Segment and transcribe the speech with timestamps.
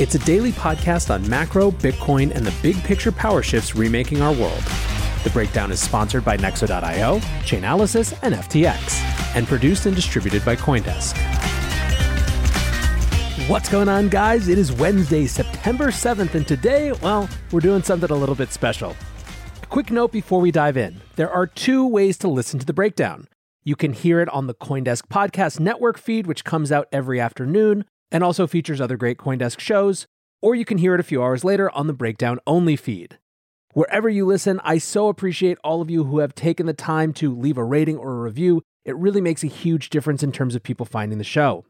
[0.00, 4.32] It's a daily podcast on macro, Bitcoin, and the big picture power shifts remaking our
[4.32, 4.62] world.
[5.24, 11.18] The Breakdown is sponsored by Nexo.io, Chainalysis, and FTX, and produced and distributed by Coindesk.
[13.48, 14.46] What's going on, guys?
[14.46, 18.94] It is Wednesday, September 7th, and today, well, we're doing something a little bit special.
[19.60, 22.72] A quick note before we dive in there are two ways to listen to the
[22.72, 23.26] breakdown.
[23.64, 27.84] You can hear it on the Coindesk Podcast Network feed, which comes out every afternoon
[28.10, 30.06] and also features other great Coindesk shows,
[30.40, 33.18] or you can hear it a few hours later on the Breakdown Only feed.
[33.74, 37.34] Wherever you listen, I so appreciate all of you who have taken the time to
[37.34, 38.62] leave a rating or a review.
[38.84, 41.64] It really makes a huge difference in terms of people finding the show.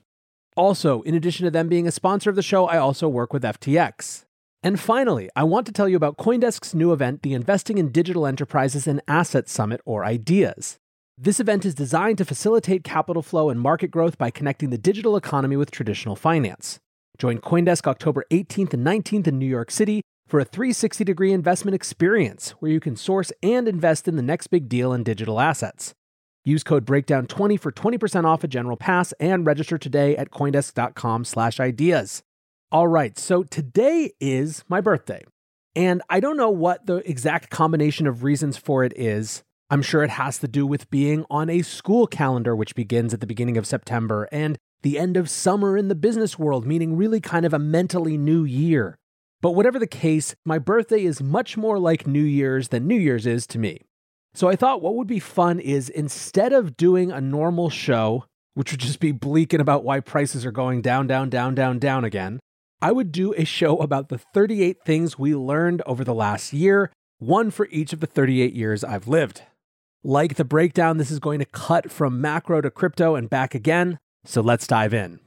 [0.56, 3.42] Also, in addition to them being a sponsor of the show, I also work with
[3.42, 4.24] FTX.
[4.62, 8.26] And finally, I want to tell you about Coindesk's new event, the Investing in Digital
[8.26, 10.78] Enterprises and Assets Summit, or IDEAS.
[11.20, 15.16] This event is designed to facilitate capital flow and market growth by connecting the digital
[15.16, 16.78] economy with traditional finance.
[17.18, 21.74] Join Coindesk October 18th and 19th in New York City for a 360 degree investment
[21.74, 25.92] experience where you can source and invest in the next big deal in digital assets.
[26.44, 32.22] Use code breakdown20 for 20% off a general pass and register today at coindesk.com/ideas.
[32.70, 35.24] All right, so today is my birthday.
[35.74, 40.02] And I don't know what the exact combination of reasons for it is, I'm sure
[40.02, 43.58] it has to do with being on a school calendar, which begins at the beginning
[43.58, 47.52] of September, and the end of summer in the business world, meaning really kind of
[47.52, 48.96] a mentally new year.
[49.42, 53.26] But whatever the case, my birthday is much more like New Year's than New Year's
[53.26, 53.82] is to me.
[54.32, 58.24] So I thought what would be fun is instead of doing a normal show,
[58.54, 62.04] which would just be bleaking about why prices are going down, down, down, down, down
[62.04, 62.40] again,
[62.80, 66.90] I would do a show about the 38 things we learned over the last year,
[67.18, 69.42] one for each of the 38 years I've lived.
[70.08, 73.98] Like the breakdown, this is going to cut from macro to crypto and back again.
[74.24, 75.20] So let's dive in.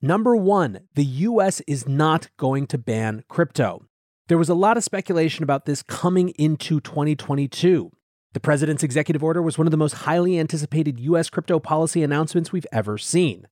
[0.00, 3.84] Number one, the US is not going to ban crypto.
[4.28, 7.90] There was a lot of speculation about this coming into 2022.
[8.32, 12.50] The president's executive order was one of the most highly anticipated US crypto policy announcements
[12.50, 13.46] we've ever seen.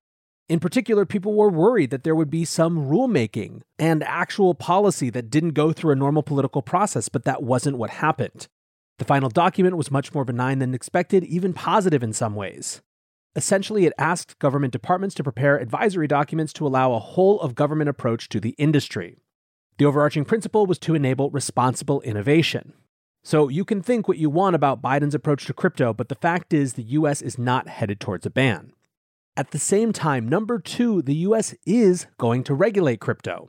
[0.48, 5.28] In particular, people were worried that there would be some rulemaking and actual policy that
[5.28, 8.48] didn't go through a normal political process, but that wasn't what happened.
[8.98, 12.82] The final document was much more benign than expected, even positive in some ways.
[13.34, 17.88] Essentially, it asked government departments to prepare advisory documents to allow a whole of government
[17.88, 19.16] approach to the industry.
[19.78, 22.74] The overarching principle was to enable responsible innovation.
[23.24, 26.52] So you can think what you want about Biden's approach to crypto, but the fact
[26.52, 28.72] is the US is not headed towards a ban.
[29.36, 33.48] At the same time, number two, the US is going to regulate crypto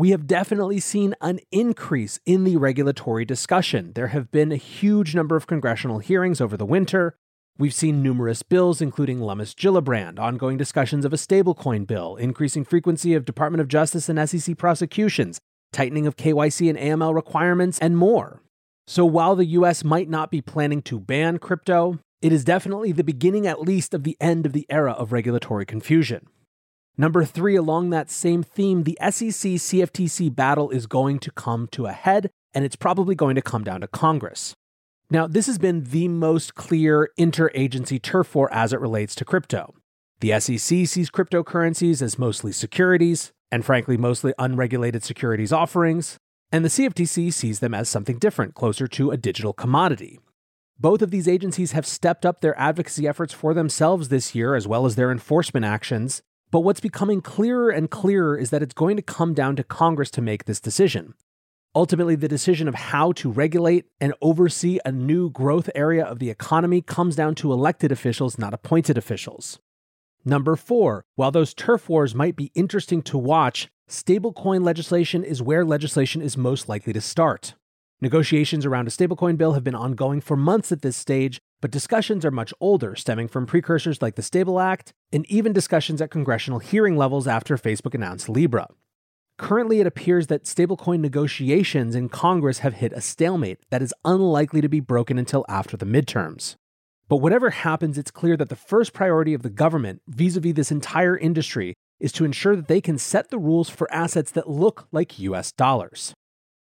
[0.00, 3.92] we have definitely seen an increase in the regulatory discussion.
[3.94, 7.16] There have been a huge number of congressional hearings over the winter.
[7.58, 13.12] We've seen numerous bills, including Lummis Gillibrand, ongoing discussions of a stablecoin bill, increasing frequency
[13.12, 15.38] of Department of Justice and SEC prosecutions,
[15.70, 18.40] tightening of KYC and AML requirements, and more.
[18.86, 23.04] So while the US might not be planning to ban crypto, it is definitely the
[23.04, 26.26] beginning, at least, of the end of the era of regulatory confusion.
[27.00, 31.86] Number three, along that same theme, the SEC CFTC battle is going to come to
[31.86, 34.54] a head, and it's probably going to come down to Congress.
[35.08, 39.72] Now, this has been the most clear interagency turf war as it relates to crypto.
[40.20, 46.18] The SEC sees cryptocurrencies as mostly securities, and frankly, mostly unregulated securities offerings,
[46.52, 50.20] and the CFTC sees them as something different, closer to a digital commodity.
[50.78, 54.68] Both of these agencies have stepped up their advocacy efforts for themselves this year, as
[54.68, 56.20] well as their enforcement actions.
[56.50, 60.10] But what's becoming clearer and clearer is that it's going to come down to Congress
[60.12, 61.14] to make this decision.
[61.74, 66.28] Ultimately, the decision of how to regulate and oversee a new growth area of the
[66.28, 69.60] economy comes down to elected officials, not appointed officials.
[70.24, 75.64] Number four, while those turf wars might be interesting to watch, stablecoin legislation is where
[75.64, 77.54] legislation is most likely to start.
[78.02, 82.24] Negotiations around a stablecoin bill have been ongoing for months at this stage, but discussions
[82.24, 86.60] are much older, stemming from precursors like the Stable Act and even discussions at congressional
[86.60, 88.68] hearing levels after Facebook announced Libra.
[89.36, 94.62] Currently, it appears that stablecoin negotiations in Congress have hit a stalemate that is unlikely
[94.62, 96.56] to be broken until after the midterms.
[97.06, 100.54] But whatever happens, it's clear that the first priority of the government vis a vis
[100.54, 104.48] this entire industry is to ensure that they can set the rules for assets that
[104.48, 106.14] look like US dollars.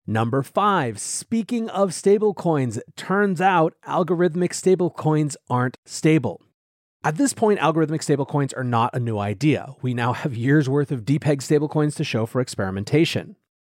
[0.07, 6.41] Number five, speaking of stablecoins, turns out algorithmic stablecoins aren't stable.
[7.03, 9.73] At this point, algorithmic stablecoins are not a new idea.
[9.81, 13.35] We now have years worth of depeg stablecoins to show for experimentation.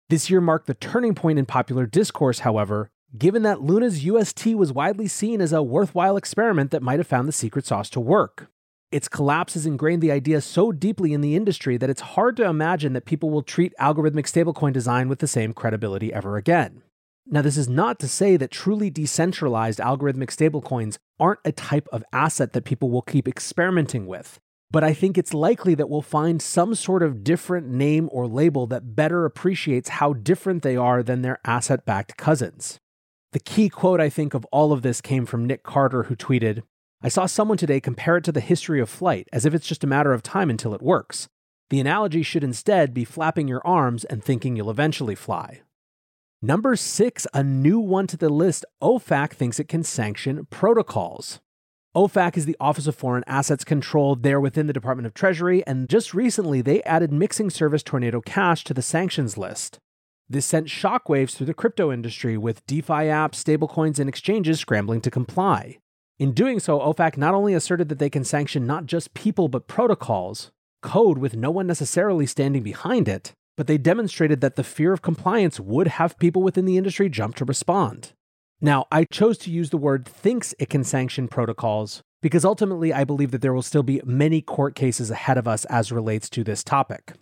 [0.09, 4.73] This year marked the turning point in popular discourse, however, given that Luna's UST was
[4.73, 8.47] widely seen as a worthwhile experiment that might have found the secret sauce to work.
[8.93, 12.45] Its collapse has ingrained the idea so deeply in the industry that it's hard to
[12.45, 16.83] imagine that people will treat algorithmic stablecoin design with the same credibility ever again.
[17.25, 22.03] Now, this is not to say that truly decentralized algorithmic stablecoins aren't a type of
[22.13, 26.39] asset that people will keep experimenting with, but I think it's likely that we'll find
[26.39, 31.23] some sort of different name or label that better appreciates how different they are than
[31.23, 32.77] their asset backed cousins.
[33.31, 36.61] The key quote, I think, of all of this came from Nick Carter, who tweeted
[37.05, 39.83] I saw someone today compare it to the history of flight, as if it's just
[39.83, 41.27] a matter of time until it works.
[41.69, 45.63] The analogy should instead be flapping your arms and thinking you'll eventually fly.
[46.41, 51.41] Number six, a new one to the list, OFAC thinks it can sanction protocols.
[51.93, 55.89] OFAC is the Office of Foreign Assets Control there within the Department of Treasury, and
[55.89, 59.77] just recently they added mixing service Tornado Cash to the sanctions list.
[60.29, 65.11] This sent shockwaves through the crypto industry, with DeFi apps, stablecoins, and exchanges scrambling to
[65.11, 65.79] comply.
[66.19, 69.67] In doing so, OFAC not only asserted that they can sanction not just people but
[69.67, 70.51] protocols,
[70.81, 75.01] code with no one necessarily standing behind it, but they demonstrated that the fear of
[75.01, 78.13] compliance would have people within the industry jump to respond.
[78.61, 83.03] Now, I chose to use the word thinks it can sanction protocols because ultimately I
[83.03, 86.43] believe that there will still be many court cases ahead of us as relates to
[86.43, 87.13] this topic.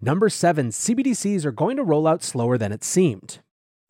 [0.00, 3.40] Number seven, CBDCs are going to roll out slower than it seemed.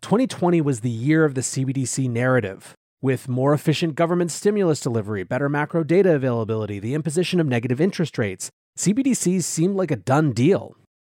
[0.00, 5.48] 2020 was the year of the CBDC narrative, with more efficient government stimulus delivery, better
[5.48, 10.76] macro data availability, the imposition of negative interest rates, CBDCs seemed like a done deal.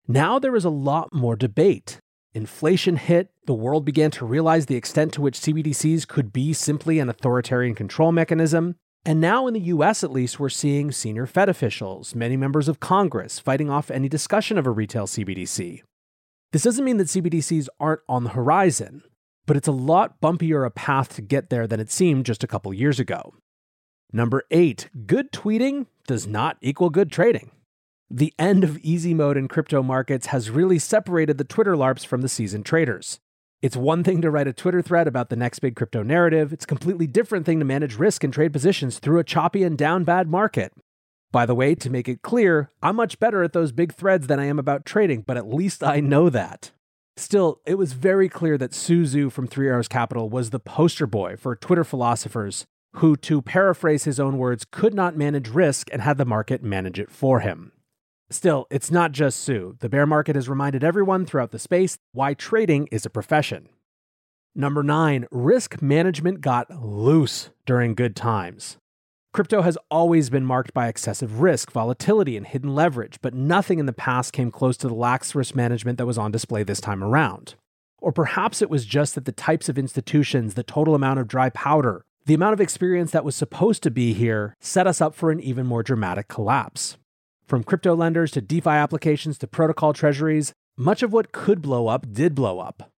[0.06, 1.98] Now there is a lot more debate.
[2.34, 6.98] Inflation hit, the world began to realize the extent to which CBDCs could be simply
[6.98, 8.76] an authoritarian control mechanism.
[9.04, 12.80] And now, in the US at least, we're seeing senior Fed officials, many members of
[12.80, 15.82] Congress, fighting off any discussion of a retail CBDC.
[16.52, 19.02] This doesn't mean that CBDCs aren't on the horizon
[19.48, 22.46] but it's a lot bumpier a path to get there than it seemed just a
[22.46, 23.34] couple years ago.
[24.12, 27.50] Number eight, good tweeting does not equal good trading.
[28.10, 32.20] The end of easy mode in crypto markets has really separated the Twitter LARPs from
[32.20, 33.20] the seasoned traders.
[33.62, 36.64] It's one thing to write a Twitter thread about the next big crypto narrative, it's
[36.64, 40.04] a completely different thing to manage risk and trade positions through a choppy and down
[40.04, 40.74] bad market.
[41.32, 44.38] By the way, to make it clear, I'm much better at those big threads than
[44.38, 46.70] I am about trading, but at least I know that.
[47.18, 51.06] Still, it was very clear that Su Zhu from Three Arrows Capital was the poster
[51.06, 56.00] boy for Twitter philosophers who, to paraphrase his own words, could not manage risk and
[56.00, 57.72] had the market manage it for him.
[58.30, 59.76] Still, it's not just Su.
[59.80, 63.68] The bear market has reminded everyone throughout the space why trading is a profession.
[64.54, 68.78] Number nine, risk management got loose during good times.
[69.38, 73.86] Crypto has always been marked by excessive risk, volatility, and hidden leverage, but nothing in
[73.86, 77.04] the past came close to the lax risk management that was on display this time
[77.04, 77.54] around.
[77.98, 81.50] Or perhaps it was just that the types of institutions, the total amount of dry
[81.50, 85.30] powder, the amount of experience that was supposed to be here set us up for
[85.30, 86.96] an even more dramatic collapse.
[87.46, 92.12] From crypto lenders to DeFi applications to protocol treasuries, much of what could blow up
[92.12, 92.90] did blow up.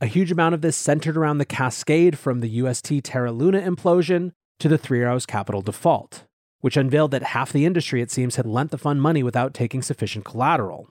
[0.00, 4.30] A huge amount of this centered around the cascade from the UST Terra Luna implosion
[4.58, 6.24] to the Three Arrows Capital default,
[6.60, 9.82] which unveiled that half the industry, it seems, had lent the fund money without taking
[9.82, 10.88] sufficient collateral.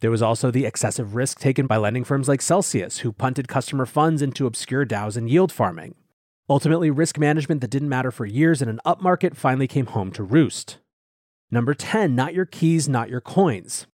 [0.00, 3.86] There was also the excessive risk taken by lending firms like Celsius, who punted customer
[3.86, 5.94] funds into obscure DAOs and yield farming.
[6.50, 10.22] Ultimately, risk management that didn't matter for years in an upmarket finally came home to
[10.22, 10.78] roost.
[11.50, 13.86] Number 10, not your keys, not your coins.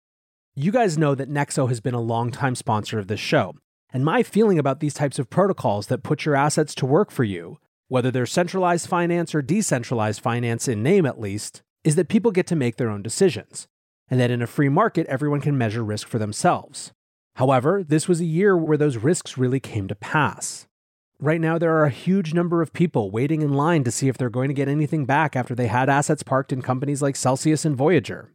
[0.54, 3.56] You guys know that Nexo has been a longtime sponsor of this show,
[3.92, 7.24] and my feeling about these types of protocols that put your assets to work for
[7.24, 7.58] you
[7.88, 12.46] whether they're centralized finance or decentralized finance in name at least, is that people get
[12.46, 13.66] to make their own decisions,
[14.08, 16.92] and that in a free market, everyone can measure risk for themselves.
[17.36, 20.66] However, this was a year where those risks really came to pass.
[21.20, 24.16] Right now, there are a huge number of people waiting in line to see if
[24.16, 27.64] they're going to get anything back after they had assets parked in companies like Celsius
[27.64, 28.32] and Voyager.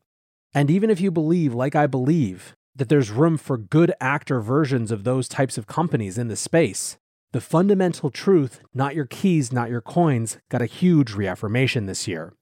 [0.54, 4.92] And even if you believe, like I believe, that there's room for good actor versions
[4.92, 6.98] of those types of companies in the space,
[7.34, 12.34] the fundamental truth, not your keys, not your coins, got a huge reaffirmation this year.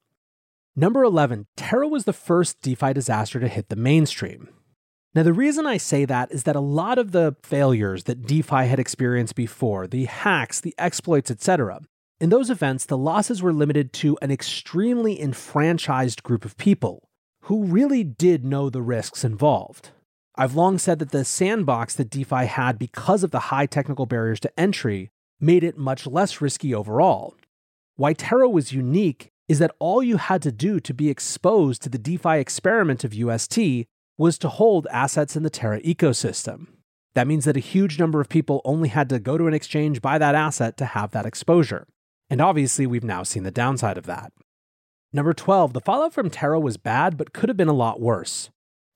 [0.75, 4.49] Number 11, Terra was the first DeFi disaster to hit the mainstream.
[5.15, 8.67] Now, the reason I say that is that a lot of the failures that DeFi
[8.67, 11.81] had experienced before, the hacks, the exploits, etc.,
[12.19, 17.09] in those events, the losses were limited to an extremely enfranchised group of people
[17.45, 19.89] who really did know the risks involved.
[20.41, 24.39] I've long said that the sandbox that DeFi had because of the high technical barriers
[24.39, 27.35] to entry made it much less risky overall.
[27.95, 31.89] Why Terra was unique is that all you had to do to be exposed to
[31.89, 33.85] the DeFi experiment of UST
[34.17, 36.69] was to hold assets in the Terra ecosystem.
[37.13, 40.01] That means that a huge number of people only had to go to an exchange,
[40.01, 41.85] buy that asset to have that exposure.
[42.31, 44.33] And obviously, we've now seen the downside of that.
[45.13, 48.49] Number 12, the fallout from Terra was bad, but could have been a lot worse.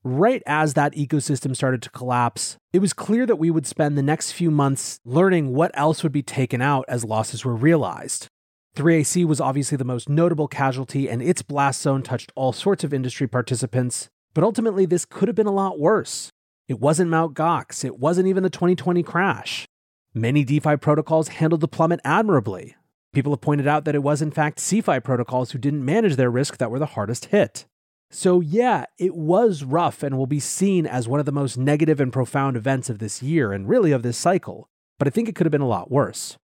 [0.08, 4.04] Right as that ecosystem started to collapse, it was clear that we would spend the
[4.04, 8.28] next few months learning what else would be taken out as losses were realized.
[8.76, 12.94] 3AC was obviously the most notable casualty, and its blast zone touched all sorts of
[12.94, 16.30] industry participants, but ultimately, this could have been a lot worse.
[16.68, 17.34] It wasn't Mt.
[17.34, 19.66] Gox, it wasn't even the 2020 crash.
[20.14, 22.76] Many DeFi protocols handled the plummet admirably.
[23.12, 26.30] People have pointed out that it was, in fact, CeFi protocols who didn't manage their
[26.30, 27.66] risk that were the hardest hit.
[28.10, 32.00] So, yeah, it was rough and will be seen as one of the most negative
[32.00, 35.34] and profound events of this year and really of this cycle, but I think it
[35.34, 36.38] could have been a lot worse.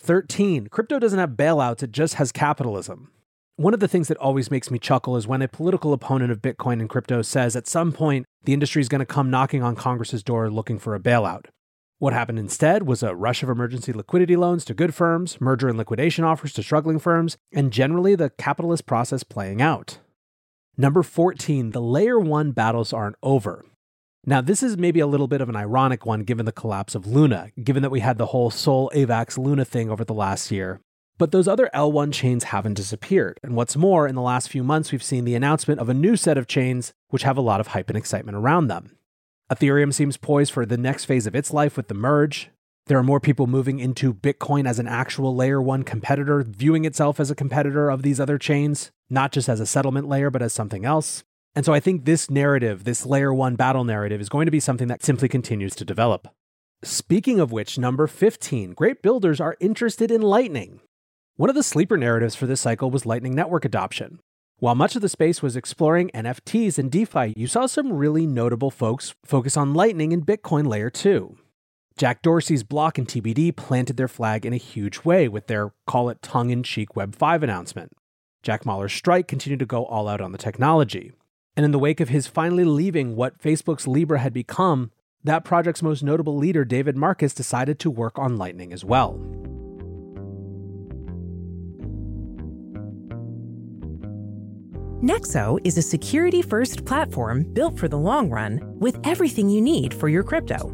[0.00, 0.68] 13.
[0.68, 3.10] Crypto doesn't have bailouts, it just has capitalism.
[3.56, 6.42] One of the things that always makes me chuckle is when a political opponent of
[6.42, 9.76] Bitcoin and crypto says at some point the industry is going to come knocking on
[9.76, 11.46] Congress's door looking for a bailout.
[11.98, 15.78] What happened instead was a rush of emergency liquidity loans to good firms, merger and
[15.78, 19.98] liquidation offers to struggling firms, and generally the capitalist process playing out.
[20.76, 23.64] Number 14, the layer 1 battles aren't over.
[24.26, 27.06] Now, this is maybe a little bit of an ironic one given the collapse of
[27.06, 30.80] Luna, given that we had the whole Sol AVAX Luna thing over the last year.
[31.16, 33.38] But those other L1 chains haven't disappeared.
[33.44, 36.16] And what's more, in the last few months, we've seen the announcement of a new
[36.16, 38.96] set of chains which have a lot of hype and excitement around them.
[39.52, 42.50] Ethereum seems poised for the next phase of its life with the merge.
[42.86, 47.18] There are more people moving into Bitcoin as an actual layer one competitor, viewing itself
[47.18, 50.52] as a competitor of these other chains, not just as a settlement layer, but as
[50.52, 51.24] something else.
[51.54, 54.60] And so I think this narrative, this layer one battle narrative, is going to be
[54.60, 56.28] something that simply continues to develop.
[56.82, 60.80] Speaking of which, number 15, great builders are interested in Lightning.
[61.36, 64.20] One of the sleeper narratives for this cycle was Lightning Network adoption.
[64.58, 68.70] While much of the space was exploring NFTs and DeFi, you saw some really notable
[68.70, 71.38] folks focus on Lightning and Bitcoin Layer 2.
[71.96, 76.08] Jack Dorsey's Block and TBD planted their flag in a huge way with their call
[76.08, 77.92] it tongue in cheek Web 5 announcement.
[78.42, 81.12] Jack Mallers' Strike continued to go all out on the technology.
[81.56, 84.90] And in the wake of his finally leaving what Facebook's Libra had become,
[85.22, 89.12] that project's most notable leader, David Marcus, decided to work on Lightning as well.
[95.00, 99.94] Nexo is a security first platform built for the long run with everything you need
[99.94, 100.72] for your crypto.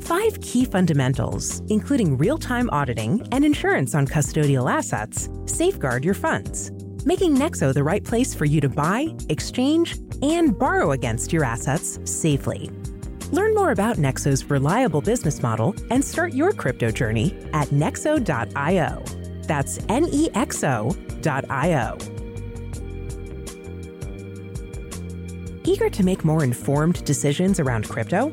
[0.00, 6.70] Five key fundamentals, including real time auditing and insurance on custodial assets, safeguard your funds,
[7.04, 11.98] making Nexo the right place for you to buy, exchange, and borrow against your assets
[12.04, 12.70] safely.
[13.32, 19.04] Learn more about Nexo's reliable business model and start your crypto journey at nexo.io.
[19.42, 21.98] That's N E X O.io.
[25.64, 28.32] Eager to make more informed decisions around crypto?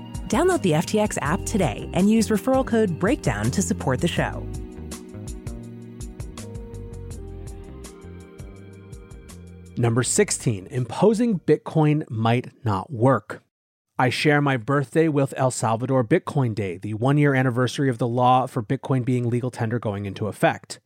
[0.31, 4.47] Download the FTX app today and use referral code BREAKDOWN to support the show.
[9.75, 13.43] Number 16, imposing Bitcoin might not work.
[13.99, 18.07] I share my birthday with El Salvador Bitcoin Day, the one year anniversary of the
[18.07, 20.79] law for Bitcoin being legal tender going into effect.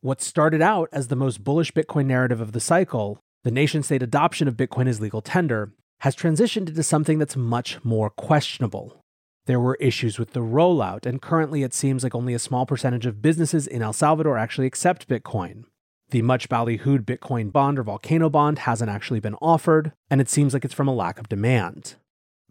[0.00, 4.04] What started out as the most bullish Bitcoin narrative of the cycle, the nation state
[4.04, 9.00] adoption of Bitcoin as legal tender, has transitioned into something that's much more questionable.
[9.46, 13.06] There were issues with the rollout, and currently it seems like only a small percentage
[13.06, 15.62] of businesses in El Salvador actually accept Bitcoin.
[16.10, 20.52] The much ballyhooed Bitcoin bond or volcano bond hasn't actually been offered, and it seems
[20.52, 21.94] like it's from a lack of demand.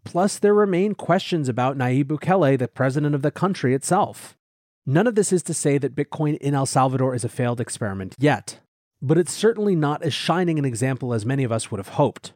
[0.02, 4.34] Plus, there remain questions about Nayib Bukele, the president of the country itself.
[4.86, 8.16] None of this is to say that Bitcoin in El Salvador is a failed experiment
[8.18, 8.60] yet,
[9.02, 12.32] but it's certainly not as shining an example as many of us would have hoped.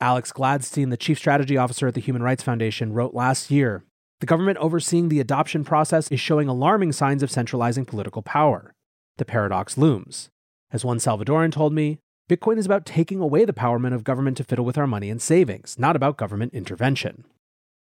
[0.00, 3.82] Alex Gladstein, the chief strategy officer at the Human Rights Foundation, wrote last year
[4.20, 8.74] The government overseeing the adoption process is showing alarming signs of centralizing political power.
[9.16, 10.28] The paradox looms.
[10.70, 11.98] As one Salvadoran told me,
[12.28, 15.22] Bitcoin is about taking away the empowerment of government to fiddle with our money and
[15.22, 17.24] savings, not about government intervention.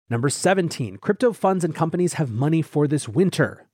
[0.09, 3.67] Number 17, crypto funds and companies have money for this winter.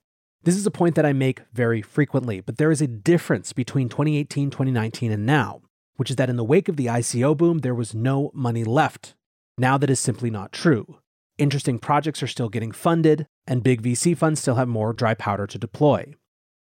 [0.44, 3.90] This is a point that I make very frequently, but there is a difference between
[3.90, 5.62] 2018, 2019, and now,
[5.98, 9.16] which is that in the wake of the ICO boom, there was no money left.
[9.58, 11.00] Now that is simply not true.
[11.38, 15.46] Interesting projects are still getting funded, and big VC funds still have more dry powder
[15.46, 16.16] to deploy.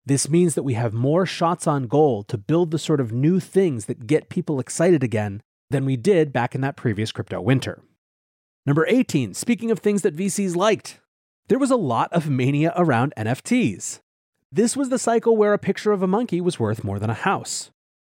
[0.05, 3.39] This means that we have more shots on goal to build the sort of new
[3.39, 5.41] things that get people excited again
[5.71, 7.81] than we did back in that previous crypto winter.
[8.65, 10.99] Number 18, speaking of things that VCs liked,
[11.47, 13.99] there was a lot of mania around NFTs.
[14.51, 17.15] This was the cycle where a picture of a monkey was worth more than a
[17.15, 17.71] house.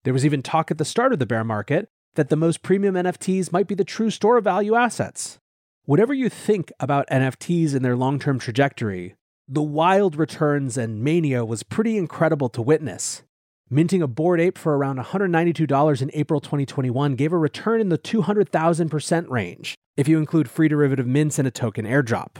[0.06, 2.94] There was even talk at the start of the bear market that the most premium
[2.94, 5.40] NFTs might be the true store of value assets.
[5.84, 9.16] Whatever you think about NFTs and their long term trajectory,
[9.48, 13.24] the wild returns and mania was pretty incredible to witness.
[13.68, 17.98] Minting a Bored Ape for around $192 in April 2021 gave a return in the
[17.98, 22.36] 200,000% range, if you include free derivative mints and a token airdrop.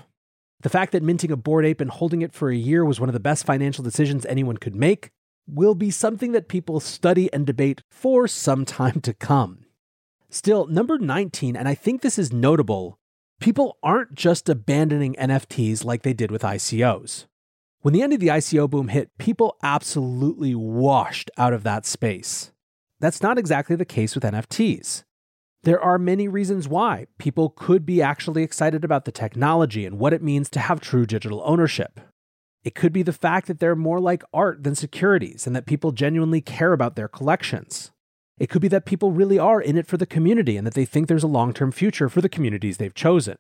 [0.60, 3.08] The fact that minting a Bored Ape and holding it for a year was one
[3.08, 5.10] of the best financial decisions anyone could make
[5.46, 9.64] will be something that people study and debate for some time to come.
[10.28, 12.98] Still, number 19, and I think this is notable,
[13.40, 17.26] people aren't just abandoning NFTs like they did with ICOs.
[17.80, 22.50] When the end of the ICO boom hit, people absolutely washed out of that space.
[22.98, 25.04] That's not exactly the case with NFTs.
[25.62, 30.12] There are many reasons why people could be actually excited about the technology and what
[30.12, 32.00] it means to have true digital ownership.
[32.66, 35.92] It could be the fact that they're more like art than securities and that people
[35.92, 37.92] genuinely care about their collections.
[38.40, 40.84] It could be that people really are in it for the community and that they
[40.84, 43.38] think there's a long term future for the communities they've chosen.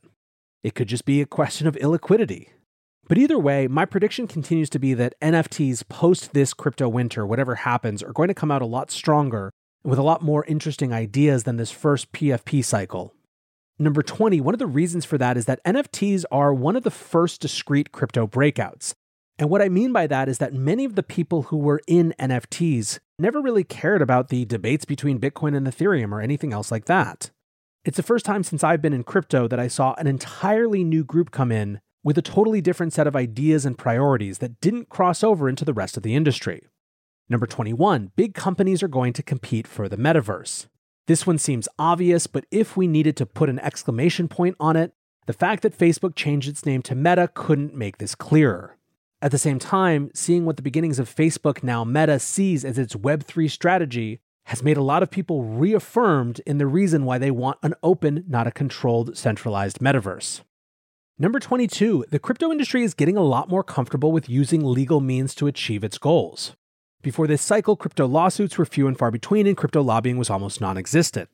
[0.62, 2.50] It could just be a question of illiquidity.
[3.08, 7.56] But either way, my prediction continues to be that NFTs post this crypto winter, whatever
[7.56, 9.50] happens, are going to come out a lot stronger
[9.82, 13.12] with a lot more interesting ideas than this first PFP cycle.
[13.76, 16.92] Number 20, one of the reasons for that is that NFTs are one of the
[16.92, 18.94] first discrete crypto breakouts.
[19.38, 22.14] And what I mean by that is that many of the people who were in
[22.18, 26.86] NFTs never really cared about the debates between Bitcoin and Ethereum or anything else like
[26.86, 27.30] that.
[27.84, 31.04] It's the first time since I've been in crypto that I saw an entirely new
[31.04, 35.22] group come in with a totally different set of ideas and priorities that didn't cross
[35.22, 36.62] over into the rest of the industry.
[37.28, 40.66] Number 21, big companies are going to compete for the metaverse.
[41.06, 44.92] This one seems obvious, but if we needed to put an exclamation point on it,
[45.26, 48.76] the fact that Facebook changed its name to Meta couldn't make this clearer.
[49.22, 52.94] At the same time, seeing what the beginnings of Facebook, now Meta, sees as its
[52.94, 57.58] Web3 strategy has made a lot of people reaffirmed in the reason why they want
[57.62, 60.42] an open, not a controlled, centralized metaverse.
[61.18, 65.34] Number 22, the crypto industry is getting a lot more comfortable with using legal means
[65.36, 66.54] to achieve its goals.
[67.02, 70.60] Before this cycle, crypto lawsuits were few and far between, and crypto lobbying was almost
[70.60, 71.30] non existent.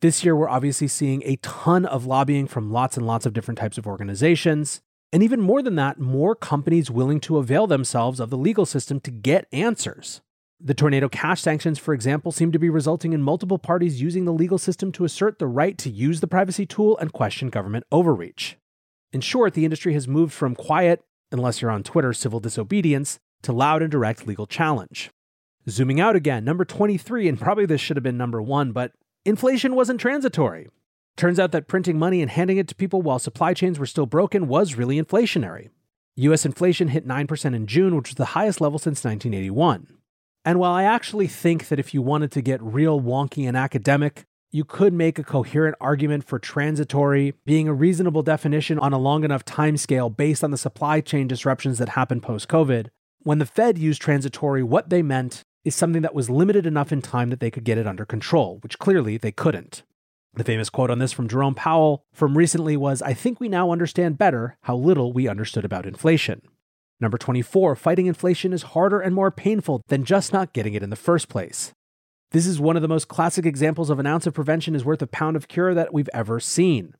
[0.00, 3.58] This year, we're obviously seeing a ton of lobbying from lots and lots of different
[3.58, 4.82] types of organizations.
[5.12, 8.98] And even more than that, more companies willing to avail themselves of the legal system
[9.00, 10.22] to get answers.
[10.58, 14.32] The Tornado Cash sanctions, for example, seem to be resulting in multiple parties using the
[14.32, 18.56] legal system to assert the right to use the privacy tool and question government overreach.
[19.12, 23.52] In short, the industry has moved from quiet, unless you're on Twitter, civil disobedience, to
[23.52, 25.10] loud and direct legal challenge.
[25.68, 28.92] Zooming out again, number 23, and probably this should have been number one, but
[29.24, 30.68] inflation wasn't transitory.
[31.16, 34.06] Turns out that printing money and handing it to people while supply chains were still
[34.06, 35.68] broken was really inflationary.
[36.16, 39.86] US inflation hit 9% in June, which was the highest level since 1981.
[40.44, 44.24] And while I actually think that if you wanted to get real wonky and academic,
[44.50, 49.24] you could make a coherent argument for transitory being a reasonable definition on a long
[49.24, 52.88] enough timescale based on the supply chain disruptions that happened post COVID.
[53.20, 57.00] When the Fed used transitory, what they meant is something that was limited enough in
[57.00, 59.84] time that they could get it under control, which clearly they couldn't.
[60.34, 63.70] The famous quote on this from Jerome Powell from recently was I think we now
[63.70, 66.40] understand better how little we understood about inflation.
[67.00, 70.88] Number 24, fighting inflation is harder and more painful than just not getting it in
[70.88, 71.72] the first place.
[72.30, 75.02] This is one of the most classic examples of an ounce of prevention is worth
[75.02, 76.94] a pound of cure that we've ever seen.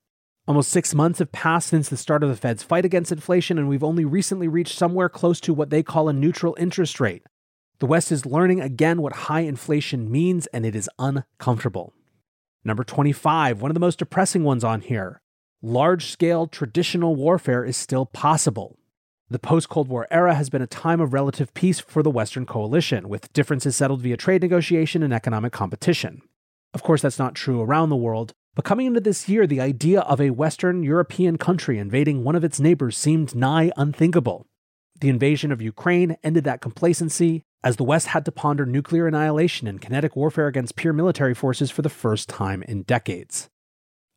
[0.46, 3.66] Almost six months have passed since the start of the Fed's fight against inflation, and
[3.66, 7.22] we've only recently reached somewhere close to what they call a neutral interest rate.
[7.78, 11.94] The West is learning again what high inflation means, and it is uncomfortable.
[12.64, 15.20] Number 25, one of the most depressing ones on here.
[15.62, 18.78] Large scale traditional warfare is still possible.
[19.28, 22.46] The post Cold War era has been a time of relative peace for the Western
[22.46, 26.22] coalition, with differences settled via trade negotiation and economic competition.
[26.74, 30.00] Of course, that's not true around the world, but coming into this year, the idea
[30.00, 34.46] of a Western European country invading one of its neighbors seemed nigh unthinkable.
[35.00, 39.68] The invasion of Ukraine ended that complacency, as the West had to ponder nuclear annihilation
[39.68, 43.48] and kinetic warfare against peer military forces for the first time in decades.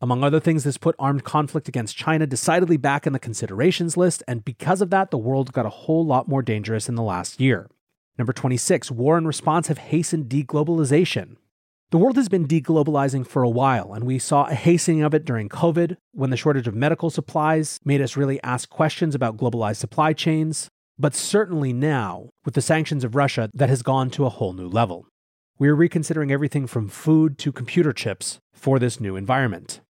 [0.02, 4.24] Among other things, this put armed conflict against China decidedly back in the considerations list,
[4.28, 7.40] and because of that, the world got a whole lot more dangerous in the last
[7.40, 7.70] year.
[8.18, 11.38] Number 26, war and response have hastened deglobalization.
[11.92, 15.24] The world has been deglobalizing for a while, and we saw a hastening of it
[15.24, 19.78] during COVID, when the shortage of medical supplies made us really ask questions about globalized
[19.78, 24.30] supply chains, but certainly now, with the sanctions of Russia, that has gone to a
[24.30, 25.08] whole new level.
[25.58, 29.82] We are reconsidering everything from food to computer chips for this new environment.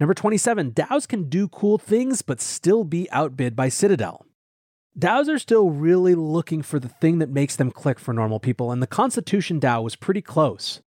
[0.00, 4.26] Number 27, DAOs can do cool things but still be outbid by Citadel.
[4.98, 8.70] DAOs are still really looking for the thing that makes them click for normal people,
[8.70, 10.80] and the Constitution DAO was pretty close.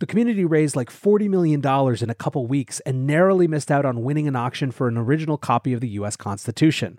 [0.00, 1.60] The community raised like $40 million
[2.02, 5.38] in a couple weeks and narrowly missed out on winning an auction for an original
[5.38, 6.98] copy of the US Constitution.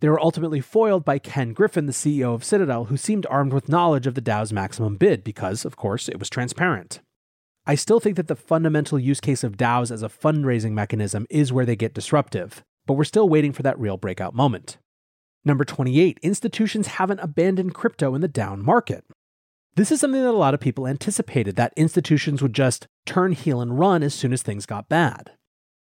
[0.00, 3.68] They were ultimately foiled by Ken Griffin, the CEO of Citadel, who seemed armed with
[3.68, 7.00] knowledge of the DAO's maximum bid because, of course, it was transparent.
[7.66, 11.52] I still think that the fundamental use case of DAOs as a fundraising mechanism is
[11.52, 14.78] where they get disruptive, but we're still waiting for that real breakout moment.
[15.44, 19.04] Number 28, institutions haven't abandoned crypto in the down market.
[19.76, 23.60] This is something that a lot of people anticipated that institutions would just turn heel
[23.60, 25.32] and run as soon as things got bad.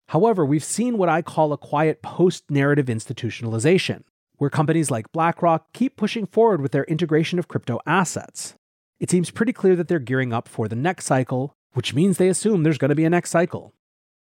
[0.09, 4.03] However, we've seen what I call a quiet post narrative institutionalization,
[4.39, 8.55] where companies like BlackRock keep pushing forward with their integration of crypto assets.
[8.99, 12.29] It seems pretty clear that they're gearing up for the next cycle, which means they
[12.29, 13.73] assume there's going to be a next cycle.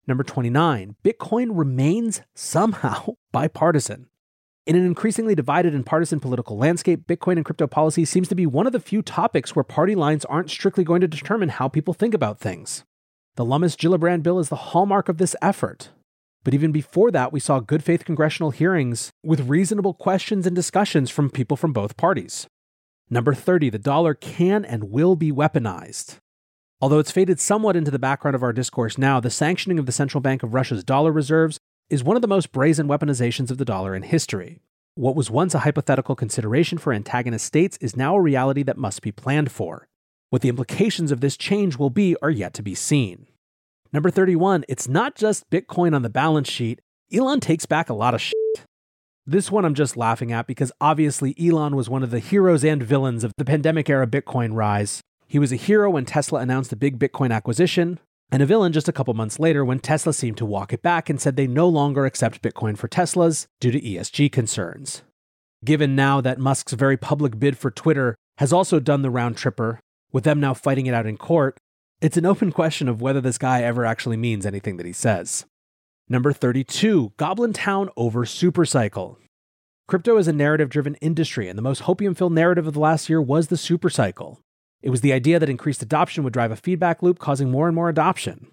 [0.06, 4.06] Number 29, Bitcoin remains somehow bipartisan.
[4.64, 8.46] In an increasingly divided and partisan political landscape, Bitcoin and crypto policy seems to be
[8.46, 11.94] one of the few topics where party lines aren't strictly going to determine how people
[11.94, 12.84] think about things.
[13.36, 15.90] The Lummis Gillibrand bill is the hallmark of this effort.
[16.46, 21.10] But even before that, we saw good faith congressional hearings with reasonable questions and discussions
[21.10, 22.46] from people from both parties.
[23.10, 26.18] Number 30, the dollar can and will be weaponized.
[26.80, 29.92] Although it's faded somewhat into the background of our discourse now, the sanctioning of the
[29.92, 31.58] central bank of Russia's dollar reserves
[31.90, 34.60] is one of the most brazen weaponizations of the dollar in history.
[34.94, 39.02] What was once a hypothetical consideration for antagonist states is now a reality that must
[39.02, 39.88] be planned for.
[40.30, 43.26] What the implications of this change will be are yet to be seen.
[43.96, 46.82] Number 31, it's not just Bitcoin on the balance sheet.
[47.10, 48.36] Elon takes back a lot of shit.
[49.24, 52.82] This one I'm just laughing at because obviously Elon was one of the heroes and
[52.82, 55.00] villains of the pandemic era Bitcoin rise.
[55.26, 57.98] He was a hero when Tesla announced the big Bitcoin acquisition,
[58.30, 61.08] and a villain just a couple months later when Tesla seemed to walk it back
[61.08, 65.04] and said they no longer accept Bitcoin for Teslas due to ESG concerns.
[65.64, 69.80] Given now that Musk's very public bid for Twitter has also done the round tripper,
[70.12, 71.56] with them now fighting it out in court,
[72.00, 75.46] it's an open question of whether this guy ever actually means anything that he says.
[76.08, 79.16] Number 32, Goblin Town over Supercycle.
[79.88, 83.08] Crypto is a narrative driven industry, and the most hopium filled narrative of the last
[83.08, 84.38] year was the supercycle.
[84.82, 87.74] It was the idea that increased adoption would drive a feedback loop, causing more and
[87.74, 88.48] more adoption.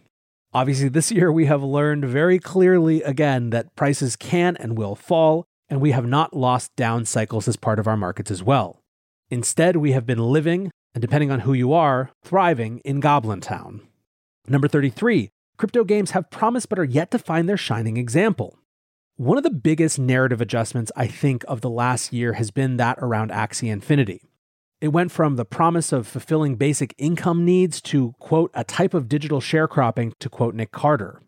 [0.54, 5.46] Obviously, this year we have learned very clearly again that prices can and will fall,
[5.70, 8.80] and we have not lost down cycles as part of our markets as well.
[9.30, 13.82] Instead, we have been living, and depending on who you are, thriving in Goblin Town.
[14.48, 18.58] Number 33, crypto games have promise but are yet to find their shining example.
[19.16, 22.98] One of the biggest narrative adjustments I think of the last year has been that
[23.00, 24.22] around Axie Infinity.
[24.82, 29.08] It went from the promise of fulfilling basic income needs to, quote, a type of
[29.08, 31.22] digital sharecropping, to quote Nick Carter.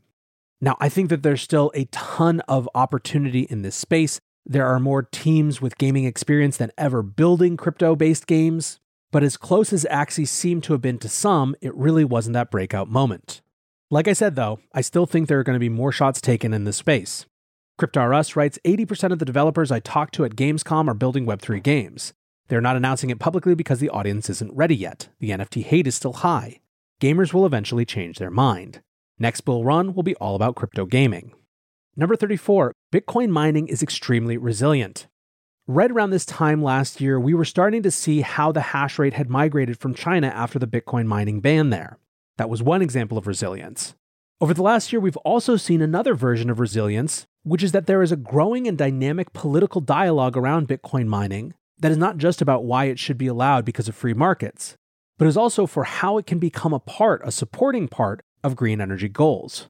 [0.60, 4.20] Now, I think that there's still a ton of opportunity in this space.
[4.46, 8.80] There are more teams with gaming experience than ever building crypto based games.
[9.12, 12.52] But as close as Axie seemed to have been to some, it really wasn't that
[12.52, 13.42] breakout moment.
[13.90, 16.54] Like I said, though, I still think there are going to be more shots taken
[16.54, 17.26] in this space.
[17.80, 22.14] CryptoRUs writes 80% of the developers I talked to at Gamescom are building Web3 games.
[22.48, 25.10] They're not announcing it publicly because the audience isn't ready yet.
[25.20, 26.62] The NFT hate is still high.
[27.02, 28.82] Gamers will eventually change their mind.
[29.20, 31.34] Next bull run will be all about crypto gaming.
[31.96, 35.08] Number 34, Bitcoin mining is extremely resilient.
[35.68, 39.16] Right around this time last year, we were starting to see how the hash rate
[39.16, 41.98] had migrated from China after the Bitcoin mining ban there.
[42.38, 43.96] That was one example of resilience.
[44.40, 48.04] Over the last year, we've also seen another version of resilience, which is that there
[48.04, 52.64] is a growing and dynamic political dialogue around Bitcoin mining that is not just about
[52.64, 54.76] why it should be allowed because of free markets,
[55.18, 58.80] but is also for how it can become a part, a supporting part of green
[58.80, 59.68] energy goals.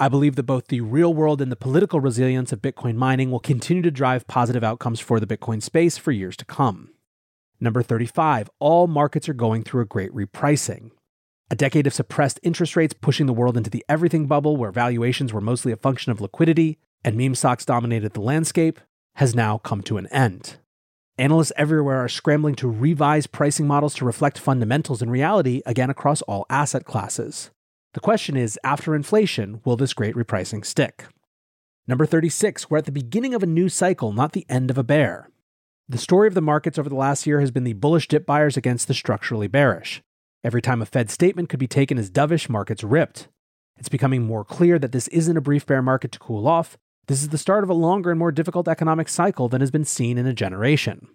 [0.00, 3.38] I believe that both the real world and the political resilience of Bitcoin mining will
[3.38, 6.90] continue to drive positive outcomes for the Bitcoin space for years to come.
[7.60, 10.90] Number 35, all markets are going through a great repricing.
[11.48, 15.32] A decade of suppressed interest rates pushing the world into the everything bubble where valuations
[15.32, 18.80] were mostly a function of liquidity and meme stocks dominated the landscape
[19.16, 20.56] has now come to an end.
[21.18, 26.22] Analysts everywhere are scrambling to revise pricing models to reflect fundamentals and reality again across
[26.22, 27.50] all asset classes.
[27.94, 31.04] The question is after inflation, will this great repricing stick?
[31.86, 34.82] Number 36, we're at the beginning of a new cycle, not the end of a
[34.82, 35.30] bear.
[35.88, 38.56] The story of the markets over the last year has been the bullish dip buyers
[38.56, 40.02] against the structurally bearish.
[40.42, 43.28] Every time a Fed statement could be taken as dovish, markets ripped.
[43.76, 46.76] It's becoming more clear that this isn't a brief bear market to cool off.
[47.06, 49.84] This is the start of a longer and more difficult economic cycle than has been
[49.84, 51.06] seen in a generation.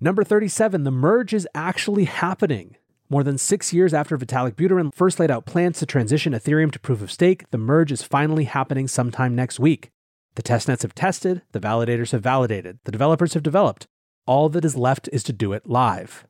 [0.00, 2.76] Number 37, the merge is actually happening.
[3.10, 6.78] More than six years after Vitalik Buterin first laid out plans to transition Ethereum to
[6.78, 9.90] proof of stake, the merge is finally happening sometime next week.
[10.36, 13.86] The testnets have tested, the validators have validated, the developers have developed.
[14.26, 16.26] All that is left is to do it live.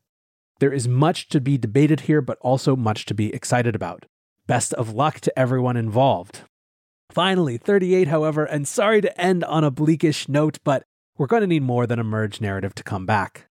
[0.58, 4.06] There is much to be debated here, but also much to be excited about.
[4.46, 6.40] Best of luck to everyone involved.
[7.10, 10.82] Finally, 38, however, and sorry to end on a bleakish note, but
[11.16, 13.46] we're going to need more than a merge narrative to come back.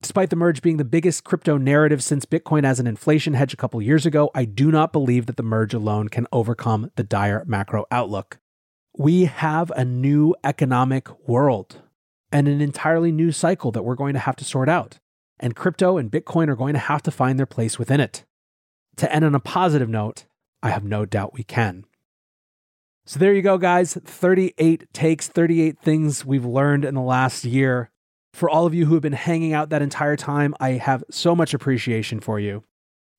[0.00, 3.56] Despite the merge being the biggest crypto narrative since Bitcoin as an inflation hedge a
[3.56, 7.44] couple years ago, I do not believe that the merge alone can overcome the dire
[7.46, 8.38] macro outlook.
[8.96, 11.82] We have a new economic world
[12.30, 14.98] and an entirely new cycle that we're going to have to sort out.
[15.40, 18.24] And crypto and Bitcoin are going to have to find their place within it.
[18.96, 20.26] To end on a positive note,
[20.62, 21.84] I have no doubt we can.
[23.04, 23.94] So there you go, guys.
[23.94, 27.90] 38 takes, 38 things we've learned in the last year.
[28.38, 31.34] For all of you who have been hanging out that entire time, I have so
[31.34, 32.62] much appreciation for you.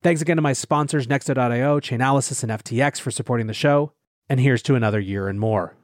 [0.02, 3.92] Thanks again to my sponsors, Nexo.io, Chainalysis, and FTX for supporting the show.
[4.30, 5.76] And here's to another year and more.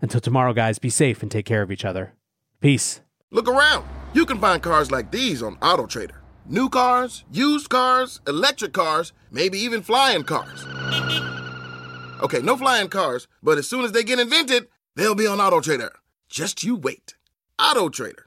[0.00, 2.12] Until tomorrow, guys, be safe and take care of each other.
[2.60, 3.00] Peace.
[3.32, 3.84] Look around.
[4.12, 6.18] You can find cars like these on AutoTrader.
[6.46, 10.64] New cars, used cars, electric cars, maybe even flying cars.
[12.22, 15.90] Okay, no flying cars, but as soon as they get invented, they'll be on AutoTrader.
[16.28, 17.16] Just you wait.
[17.58, 18.26] AutoTrader.